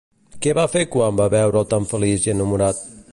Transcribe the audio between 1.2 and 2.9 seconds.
va veure'l tan feliç i enamorat?